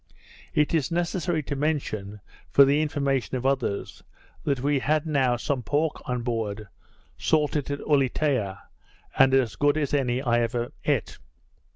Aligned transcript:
It 0.55 0.73
is 0.73 0.89
necessary 0.89 1.43
to 1.43 1.55
mention, 1.55 2.21
for 2.49 2.65
the 2.65 2.81
information 2.81 3.37
of 3.37 3.45
others, 3.45 4.01
that 4.43 4.59
we 4.61 4.79
had 4.79 5.05
now 5.05 5.37
some 5.37 5.61
pork 5.61 6.01
on 6.09 6.23
board, 6.23 6.67
salted 7.19 7.69
at 7.69 7.81
Ulietea, 7.81 8.61
and 9.19 9.31
as 9.35 9.55
good 9.55 9.77
as 9.77 9.93
any 9.93 10.19
I 10.19 10.39
ever 10.39 10.71
eat. 10.83 11.19